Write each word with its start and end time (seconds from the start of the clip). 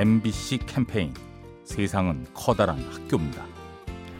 MBC 0.00 0.60
캠페인 0.64 1.12
세상은 1.62 2.24
커다란 2.32 2.78
학교입니다. 2.90 3.44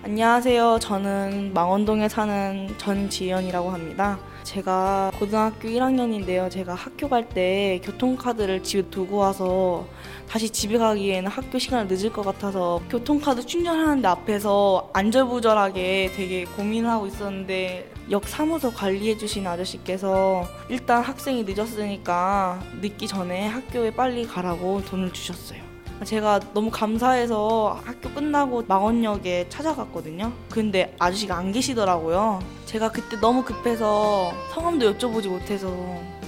안녕하세요. 0.02 0.78
저는 0.78 1.54
망원동에 1.54 2.06
사는 2.06 2.68
전지연이라고 2.76 3.70
합니다. 3.70 4.18
제가 4.42 5.10
고등학교 5.18 5.68
1학년인데요. 5.68 6.50
제가 6.50 6.74
학교 6.74 7.08
갈 7.08 7.30
때 7.30 7.80
교통카드를 7.82 8.62
집에 8.62 8.90
두고 8.90 9.16
와서 9.16 9.86
다시 10.28 10.50
집에 10.50 10.76
가기에는 10.76 11.30
학교 11.30 11.58
시간을 11.58 11.86
늦을 11.86 12.12
것 12.12 12.26
같아서 12.26 12.82
교통카드 12.90 13.46
충전하는데 13.46 14.06
앞에서 14.06 14.90
안절부절하게 14.92 16.12
되게 16.14 16.44
고민하고 16.44 17.06
있었는데 17.06 17.90
역 18.10 18.28
사무소 18.28 18.70
관리해 18.70 19.16
주신 19.16 19.46
아저씨께서 19.46 20.46
일단 20.68 21.02
학생이 21.02 21.44
늦었으니까 21.44 22.62
늦기 22.82 23.08
전에 23.08 23.46
학교에 23.46 23.90
빨리 23.92 24.26
가라고 24.26 24.84
돈을 24.84 25.14
주셨어요. 25.14 25.69
제가 26.04 26.40
너무 26.54 26.70
감사해서 26.70 27.80
학교 27.84 28.10
끝나고 28.10 28.64
망원역에 28.66 29.48
찾아갔거든요. 29.48 30.32
근데 30.50 30.94
아저씨가 30.98 31.36
안 31.36 31.52
계시더라고요. 31.52 32.40
제가 32.64 32.90
그때 32.90 33.18
너무 33.20 33.44
급해서 33.44 34.32
성함도 34.52 34.94
여쭤보지 34.94 35.28
못해서 35.28 35.68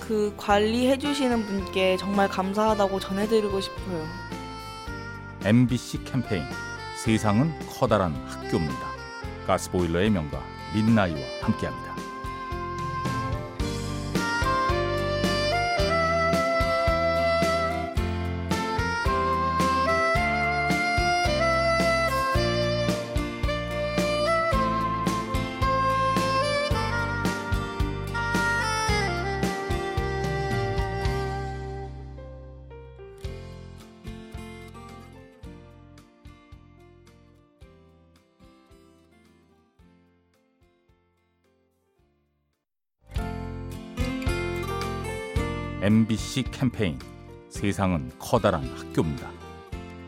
그 0.00 0.34
관리해 0.36 0.98
주시는 0.98 1.46
분께 1.46 1.96
정말 1.96 2.28
감사하다고 2.28 3.00
전해드리고 3.00 3.60
싶어요. 3.60 4.06
MBC 5.44 6.04
캠페인 6.04 6.44
세상은 7.02 7.52
커다란 7.68 8.14
학교입니다. 8.27 8.92
가스보일러의 9.46 10.10
명가 10.10 10.41
민나이와 10.74 11.18
함께합니다. 11.41 12.02
MBC 45.83 46.44
캠페인 46.52 46.97
세상은 47.48 48.08
커다란 48.16 48.62
학교입니다. 48.62 49.28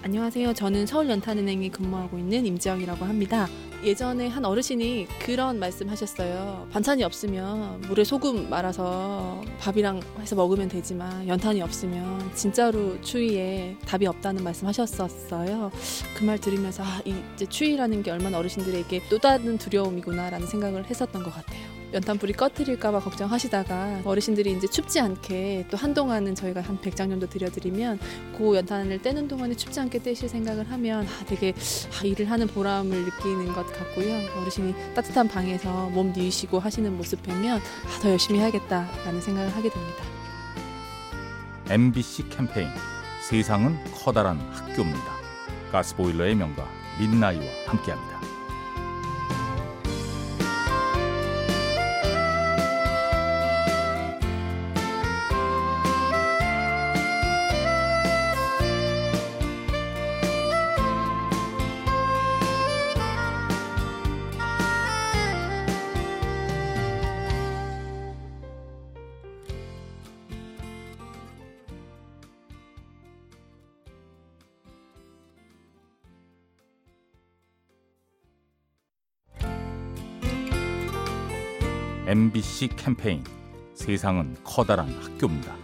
안녕하세요. 0.04 0.54
저는 0.54 0.86
서울연탄은행에 0.86 1.70
근무하고 1.70 2.16
있는 2.16 2.46
임지영이라고 2.46 3.04
합니다. 3.04 3.48
예전에 3.84 4.28
한 4.28 4.44
어르신이 4.46 5.06
그런 5.18 5.58
말씀 5.58 5.90
하셨어요. 5.90 6.66
반찬이 6.72 7.04
없으면 7.04 7.82
물에 7.82 8.02
소금 8.02 8.48
말아서 8.48 9.42
밥이랑 9.60 10.00
해서 10.20 10.34
먹으면 10.36 10.68
되지만 10.68 11.28
연탄이 11.28 11.60
없으면 11.60 12.34
진짜로 12.34 12.98
추위에 13.02 13.76
답이 13.84 14.06
없다는 14.06 14.42
말씀 14.42 14.66
하셨었어요. 14.68 15.70
그 16.16 16.24
말 16.24 16.38
들으면서 16.38 16.82
아, 16.82 17.02
이제 17.04 17.44
추위라는 17.44 18.02
게 18.02 18.10
얼마나 18.10 18.38
어르신들에게 18.38 19.02
또 19.10 19.18
다른 19.18 19.58
두려움이구나라는 19.58 20.46
생각을 20.46 20.86
했었던 20.86 21.22
것 21.22 21.34
같아요. 21.34 21.74
연탄불이 21.92 22.32
꺼트릴까봐 22.32 22.98
걱정하시다가 23.00 24.00
어르신들이 24.04 24.52
이제 24.52 24.66
춥지 24.66 24.98
않게 24.98 25.66
또 25.70 25.76
한동안은 25.76 26.34
저희가 26.34 26.60
한 26.62 26.80
100장 26.80 27.08
정도 27.10 27.28
드려드리면 27.28 28.00
그 28.36 28.56
연탄을 28.56 29.00
떼는 29.02 29.28
동안에 29.28 29.54
춥지 29.54 29.78
않게 29.78 30.02
떼실 30.02 30.28
생각을 30.28 30.68
하면 30.72 31.06
아, 31.06 31.24
되게 31.26 31.52
아, 32.00 32.04
일을 32.04 32.30
하는 32.30 32.48
보람을 32.48 33.04
느끼는 33.04 33.52
것 33.52 33.64
같고요. 33.74 34.40
어르신이 34.40 34.74
따뜻한 34.94 35.28
방에서 35.28 35.90
몸 35.90 36.12
뉘시고 36.12 36.58
하시는 36.58 36.96
모습 36.96 37.22
뵈면 37.22 37.58
아, 37.58 38.00
더 38.00 38.10
열심히 38.10 38.40
해야겠다라는 38.40 39.20
생각을 39.20 39.54
하게 39.54 39.68
됩니다. 39.70 40.04
MBC 41.68 42.28
캠페인 42.28 42.68
세상은 43.28 43.78
커다란 43.92 44.38
학교입니다. 44.52 45.14
가스보일러의 45.72 46.34
명가 46.34 46.68
민나이와 46.98 47.44
함께합니다. 47.66 48.13
MBC 82.06 82.68
캠페인 82.76 83.24
세상은 83.74 84.36
커다란 84.44 84.88
학교입니다. 85.00 85.54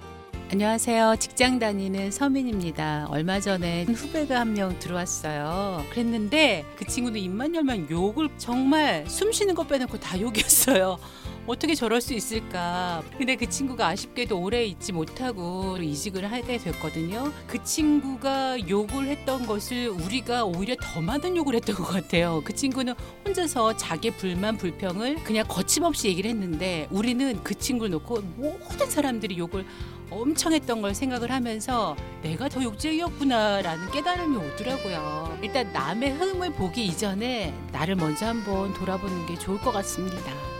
안녕하세요. 0.50 1.16
직장 1.20 1.58
다니는 1.60 2.10
서민입니다. 2.10 3.06
얼마 3.10 3.38
전에 3.38 3.84
후배가 3.84 4.40
한 4.40 4.54
명 4.54 4.76
들어왔어요. 4.80 5.84
그랬는데 5.90 6.64
그 6.76 6.84
친구는 6.86 7.20
입만 7.20 7.54
열면 7.54 7.88
욕을 7.90 8.28
정말 8.38 9.06
숨 9.06 9.30
쉬는 9.32 9.54
것 9.54 9.68
빼놓고 9.68 10.00
다 10.00 10.18
욕이었어요. 10.20 10.98
어떻게 11.46 11.74
저럴 11.74 12.00
수 12.00 12.14
있을까. 12.14 13.02
근데 13.16 13.36
그 13.36 13.48
친구가 13.48 13.88
아쉽게도 13.88 14.40
오래 14.40 14.64
있지 14.64 14.92
못하고 14.92 15.76
이직을 15.78 16.30
하게 16.30 16.58
됐거든요. 16.58 17.32
그 17.46 17.62
친구가 17.62 18.68
욕을 18.68 19.06
했던 19.06 19.46
것을 19.46 19.88
우리가 19.88 20.44
오히려 20.44 20.76
더 20.80 21.00
많은 21.00 21.36
욕을 21.36 21.54
했던 21.54 21.74
것 21.76 21.84
같아요. 21.84 22.40
그 22.44 22.54
친구는 22.54 22.94
혼자서 23.26 23.76
자기 23.76 24.10
불만, 24.10 24.56
불평을 24.56 25.24
그냥 25.24 25.44
거침없이 25.48 26.08
얘기를 26.08 26.30
했는데 26.30 26.86
우리는 26.90 27.42
그 27.42 27.54
친구를 27.54 27.90
놓고 27.92 28.20
모든 28.36 28.88
사람들이 28.88 29.38
욕을 29.38 29.64
엄청 30.10 30.52
했던 30.52 30.82
걸 30.82 30.94
생각을 30.94 31.30
하면서 31.30 31.96
내가 32.22 32.48
더 32.48 32.62
욕쟁이였구나라는 32.62 33.90
깨달음이 33.92 34.36
오더라고요. 34.36 35.38
일단 35.42 35.72
남의 35.72 36.12
흠을 36.12 36.52
보기 36.54 36.84
이전에 36.86 37.54
나를 37.72 37.94
먼저 37.94 38.26
한번 38.26 38.74
돌아보는 38.74 39.26
게 39.26 39.38
좋을 39.38 39.58
것 39.60 39.70
같습니다. 39.70 40.59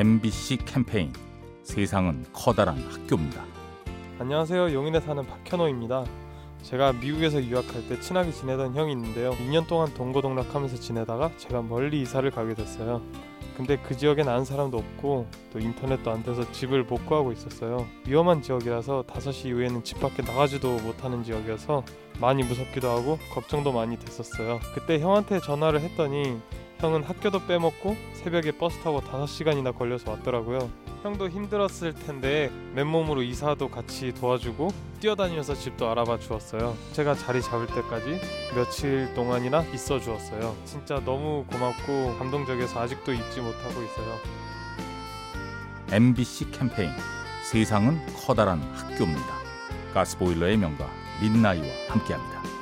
MBC 0.00 0.56
캠페인 0.64 1.12
세상은 1.62 2.24
커다란 2.32 2.78
학교입니다. 2.78 3.44
안녕하세요. 4.18 4.72
용인에 4.72 4.98
사는 4.98 5.26
박현호입니다. 5.26 6.06
제가 6.62 6.94
미국에서 6.94 7.44
유학할 7.44 7.86
때 7.86 8.00
친하게 8.00 8.32
지내던 8.32 8.74
형이 8.74 8.92
있는데요. 8.92 9.32
2년 9.32 9.66
동안 9.66 9.92
동고동락하면서 9.92 10.76
지내다가 10.76 11.30
제가 11.36 11.60
멀리 11.60 12.00
이사를 12.00 12.30
가게 12.30 12.54
됐어요. 12.54 13.02
근데 13.58 13.76
그 13.76 13.94
지역엔 13.94 14.26
아는 14.26 14.46
사람도 14.46 14.78
없고 14.78 15.26
또 15.52 15.58
인터넷도 15.58 16.10
안 16.10 16.22
돼서 16.22 16.50
집을 16.50 16.84
못 16.84 17.04
구하고 17.04 17.30
있었어요. 17.32 17.86
위험한 18.06 18.40
지역이라서 18.40 19.04
5시 19.06 19.48
이후에는 19.48 19.84
집 19.84 20.00
밖에 20.00 20.22
나가지도 20.22 20.78
못하는 20.78 21.22
지역이어서 21.22 21.84
많이 22.18 22.42
무섭기도 22.42 22.88
하고 22.88 23.18
걱정도 23.34 23.70
많이 23.70 23.98
됐었어요. 23.98 24.60
그때 24.74 24.98
형한테 24.98 25.40
전화를 25.40 25.82
했더니 25.82 26.40
형은 26.80 27.04
학교도 27.04 27.46
빼먹고 27.46 27.94
새벽에 28.14 28.52
버스 28.52 28.78
타고 28.80 29.02
5시간이나 29.02 29.76
걸려서 29.76 30.12
왔더라고요. 30.12 30.70
형도 31.02 31.28
힘들었을 31.28 31.94
텐데 31.94 32.50
맨몸으로 32.74 33.22
이사도 33.22 33.68
같이 33.68 34.12
도와주고 34.14 34.72
뛰어다니면서 35.00 35.54
집도 35.54 35.90
알아봐 35.90 36.18
주었어요. 36.20 36.74
제가 36.92 37.14
자리 37.14 37.42
잡을 37.42 37.66
때까지 37.66 38.18
며칠 38.54 39.12
동안이나 39.14 39.62
있어 39.74 40.00
주었어요. 40.00 40.56
진짜 40.64 41.02
너무 41.04 41.44
고맙고 41.50 42.16
감동적이어서 42.18 42.80
아직도 42.80 43.12
잊지 43.12 43.40
못하고 43.40 43.82
있어요. 43.82 44.18
MBC 45.92 46.50
캠페인 46.50 46.90
세상은 47.44 48.00
커다란 48.14 48.60
학교입니다. 48.74 49.40
가스보일러의 49.92 50.56
명가 50.56 50.88
민나이와 51.20 51.66
함께합니다. 51.88 52.59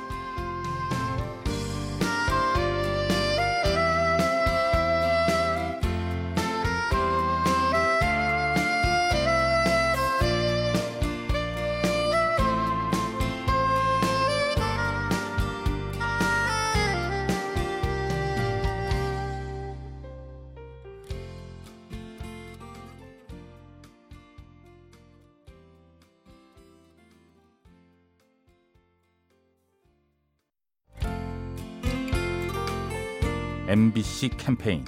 MBC 33.69 34.29
캠페인 34.29 34.83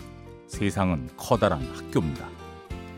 세상은 0.47 1.07
커다란 1.15 1.61
학교입니다. 1.61 2.27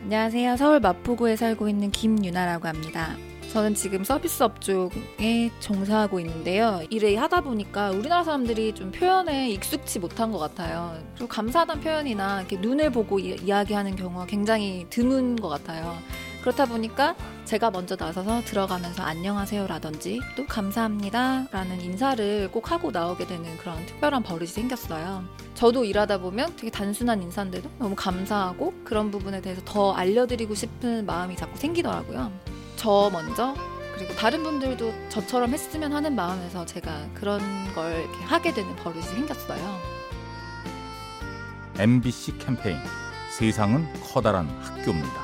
안녕하세요. 0.04 0.56
서울 0.56 0.80
마포구에 0.80 1.36
살고 1.36 1.68
있는 1.68 1.90
김유나라고 1.90 2.66
합니다. 2.66 3.14
저는 3.52 3.74
지금 3.74 4.02
서비스 4.02 4.42
업종에 4.42 5.50
종사하고 5.60 6.20
있는데요. 6.20 6.80
일을 6.88 7.20
하다 7.20 7.42
보니까 7.42 7.90
우리나라 7.90 8.24
사람들이 8.24 8.72
좀 8.72 8.92
표현에 8.92 9.50
익숙치 9.50 9.98
못한 9.98 10.32
것 10.32 10.38
같아요. 10.38 10.96
그리고 11.16 11.28
감사하다는 11.28 11.82
표현이나 11.82 12.40
이렇게 12.40 12.56
눈을 12.56 12.88
보고 12.88 13.18
이, 13.18 13.36
이야기하는 13.36 13.94
경우가 13.94 14.24
굉장히 14.24 14.86
드문 14.88 15.36
것 15.36 15.50
같아요. 15.50 15.98
그렇다 16.44 16.66
보니까 16.66 17.16
제가 17.46 17.70
먼저 17.70 17.96
나서서 17.98 18.42
들어가면서 18.44 19.02
안녕하세요라든지 19.02 20.20
또 20.36 20.44
감사합니다라는 20.44 21.80
인사를 21.80 22.50
꼭 22.52 22.70
하고 22.70 22.90
나오게 22.90 23.26
되는 23.26 23.56
그런 23.56 23.84
특별한 23.86 24.22
버릇이 24.22 24.48
생겼어요. 24.48 25.24
저도 25.54 25.86
일하다 25.86 26.18
보면 26.18 26.54
되게 26.56 26.70
단순한 26.70 27.22
인사인데도 27.22 27.70
너무 27.78 27.94
감사하고 27.96 28.74
그런 28.84 29.10
부분에 29.10 29.40
대해서 29.40 29.62
더 29.64 29.94
알려드리고 29.94 30.54
싶은 30.54 31.06
마음이 31.06 31.34
자꾸 31.34 31.56
생기더라고요. 31.56 32.30
저 32.76 33.08
먼저 33.10 33.54
그리고 33.96 34.14
다른 34.14 34.42
분들도 34.42 34.92
저처럼 35.08 35.50
했으면 35.50 35.94
하는 35.94 36.14
마음에서 36.14 36.66
제가 36.66 37.06
그런 37.14 37.40
걸 37.74 38.04
하게 38.26 38.52
되는 38.52 38.76
버릇이 38.76 39.02
생겼어요. 39.02 39.78
MBC 41.78 42.36
캠페인 42.36 42.76
세상은 43.30 43.90
커다란 44.12 44.46
학교입니다. 44.60 45.23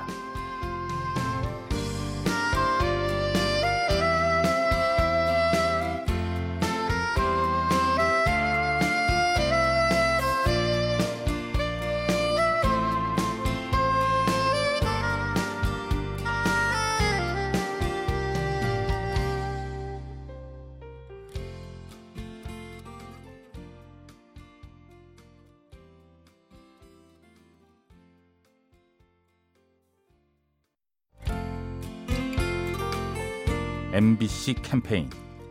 MBC 33.93 34.53
캠페인 34.61 35.09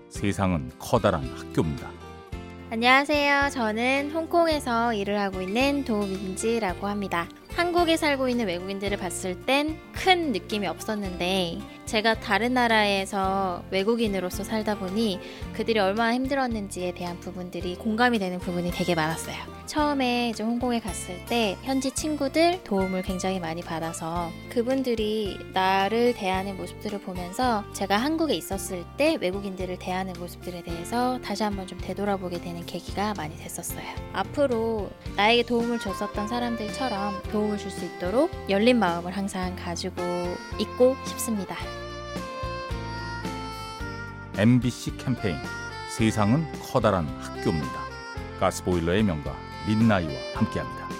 세상은 0.08 0.70
커다란 0.78 1.22
학교입니다. 1.36 1.90
안녕하세요. 2.70 3.50
저는 3.50 4.12
홍콩에서 4.12 4.94
일을 4.94 5.18
하고 5.20 5.42
있는 5.42 5.84
도민지라고 5.84 6.86
합니다. 6.86 7.28
한국에 7.54 7.96
살고 7.96 8.28
있는 8.28 8.46
외국인들을 8.46 8.96
봤을 8.96 9.40
땐 9.42 9.78
큰 9.92 10.32
느낌이 10.32 10.66
없었는데 10.66 11.58
제가 11.84 12.20
다른 12.20 12.54
나라에서 12.54 13.62
외국인으로서 13.70 14.44
살다 14.44 14.78
보니 14.78 15.18
그들이 15.52 15.78
얼마나 15.80 16.14
힘들었는지에 16.14 16.92
대한 16.92 17.18
부분들이 17.20 17.74
공감이 17.74 18.18
되는 18.18 18.38
부분이 18.38 18.70
되게 18.70 18.94
많았어요. 18.94 19.36
처음에 19.66 20.30
이제 20.30 20.42
홍콩에 20.42 20.80
갔을 20.80 21.24
때 21.26 21.56
현지 21.62 21.90
친구들 21.92 22.62
도움을 22.64 23.02
굉장히 23.02 23.38
많이 23.38 23.60
받아서 23.60 24.30
그분들이 24.48 25.38
나를 25.52 26.14
대하는 26.14 26.56
모습들을 26.56 27.00
보면서 27.00 27.64
제가 27.72 27.96
한국에 27.96 28.34
있었을 28.34 28.84
때 28.96 29.16
외국인들을 29.20 29.78
대하는 29.78 30.12
모습들에 30.18 30.62
대해서 30.62 31.20
다시 31.22 31.42
한번 31.42 31.66
좀 31.66 31.78
되돌아보게 31.78 32.40
되는 32.40 32.64
계기가 32.66 33.14
많이 33.14 33.36
됐었어요. 33.36 33.84
앞으로 34.12 34.90
나에게 35.16 35.42
도움을 35.44 35.78
줬었던 35.78 36.26
사람들처럼 36.26 37.22
도움을 37.40 37.56
줄 37.56 37.70
수 37.70 37.84
있도록 37.86 38.30
열린 38.50 38.78
마음을 38.78 39.16
항상 39.16 39.56
가지고 39.56 40.02
있고 40.58 40.96
싶습니다. 41.06 41.56
MBC 44.36 44.98
캠페인 44.98 45.36
세상은 45.96 46.44
커다란 46.60 47.06
학교입니다. 47.20 47.80
가스보일러의 48.40 49.02
명가 49.04 49.34
민나이와 49.66 50.12
함께합니다. 50.34 50.99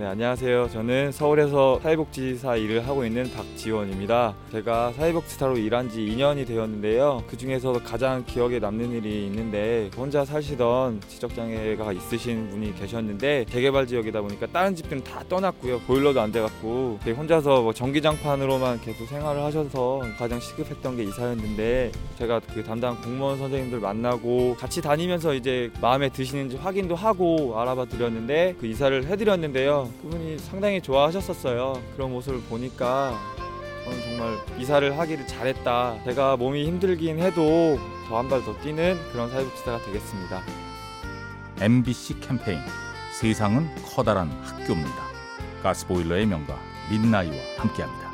네, 0.00 0.06
안녕하세요. 0.06 0.70
저는 0.70 1.12
서울에서 1.12 1.78
사회복지사 1.82 2.56
일을 2.56 2.88
하고 2.88 3.04
있는 3.04 3.30
박지원입니다. 3.34 4.34
제가 4.50 4.94
사회복지사로 4.94 5.58
일한 5.58 5.90
지 5.90 6.00
2년이 6.00 6.46
되었는데요. 6.46 7.22
그 7.26 7.36
중에서 7.36 7.74
가장 7.84 8.24
기억에 8.24 8.60
남는 8.60 8.92
일이 8.92 9.26
있는데 9.26 9.90
혼자 9.94 10.24
사시던 10.24 11.02
지적장애가 11.06 11.92
있으신 11.92 12.48
분이 12.48 12.76
계셨는데 12.76 13.44
재개발 13.50 13.86
지역이다 13.86 14.22
보니까 14.22 14.46
다른 14.46 14.74
집들은 14.74 15.04
다 15.04 15.22
떠났고요. 15.28 15.80
보일러도 15.80 16.18
안 16.18 16.32
돼갖고 16.32 16.98
혼자서 17.04 17.60
뭐 17.60 17.74
전기장판으로만 17.74 18.80
계속 18.80 19.04
생활을 19.04 19.42
하셔서 19.42 20.00
가장 20.16 20.40
시급했던 20.40 20.96
게 20.96 21.02
이사였는데 21.02 21.92
제가 22.16 22.40
그 22.54 22.64
담당 22.64 22.98
공무원 23.02 23.36
선생님들 23.36 23.80
만나고 23.80 24.56
같이 24.58 24.80
다니면서 24.80 25.34
이제 25.34 25.70
마음에 25.82 26.08
드시는지 26.08 26.56
확인도 26.56 26.94
하고 26.94 27.60
알아봐 27.60 27.84
드렸는데 27.84 28.54
그 28.58 28.66
이사를 28.66 29.04
해드렸는데요. 29.04 29.89
그분이 30.02 30.38
상당히 30.38 30.80
좋아하셨었어요. 30.80 31.80
그런 31.94 32.10
모습을 32.12 32.40
보니까 32.42 33.18
저는 33.84 34.00
정말 34.02 34.38
이사를 34.58 34.98
하기를 34.98 35.26
잘했다. 35.26 36.04
제가 36.04 36.36
몸이 36.36 36.66
힘들긴 36.66 37.18
해도 37.18 37.78
더 38.08 38.16
한 38.16 38.28
발 38.28 38.44
더 38.44 38.56
뛰는 38.60 38.98
그런 39.12 39.30
사회복지사가 39.30 39.78
되겠습니다. 39.84 40.42
MBC 41.60 42.20
캠페인 42.20 42.58
세상은 43.20 43.68
커다란 43.84 44.30
학교입니다. 44.42 45.10
가스보일러의 45.62 46.26
명가 46.26 46.58
민나이와 46.90 47.36
함께합니다. 47.58 48.09